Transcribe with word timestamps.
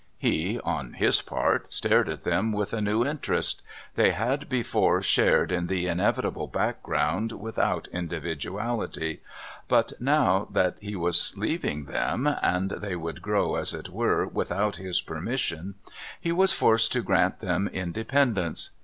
He, 0.17 0.59
on 0.61 0.93
his 0.93 1.21
part, 1.21 1.71
stared 1.71 2.09
at 2.09 2.21
them 2.21 2.51
with 2.53 2.73
a 2.73 2.81
new 2.81 3.05
interest. 3.05 3.61
They 3.93 4.09
had 4.13 4.49
before 4.49 5.03
shared 5.03 5.51
in 5.51 5.67
the 5.67 5.85
inevitable 5.85 6.47
background 6.47 7.33
without 7.33 7.87
individuality. 7.89 9.21
But 9.67 9.93
now 9.99 10.47
that 10.53 10.79
he 10.79 10.95
was 10.95 11.37
leaving 11.37 11.85
them, 11.85 12.27
and 12.41 12.71
they 12.71 12.95
would 12.95 13.21
grow, 13.21 13.53
as 13.53 13.75
it 13.75 13.89
were, 13.89 14.25
without 14.25 14.77
his 14.77 15.01
permission, 15.03 15.75
he 16.19 16.31
was 16.31 16.51
forced 16.51 16.91
to 16.93 17.03
grant 17.03 17.39
them 17.39 17.67
independence. 17.67 18.71